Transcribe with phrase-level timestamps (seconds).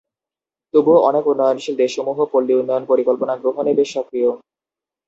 [0.73, 4.29] তবুও অনেক উন্নয়নশীল দেশসমূহ পল্লী উন্নয়ন পরিকল্পনা গ্রহণে বেশ সক্রিয়।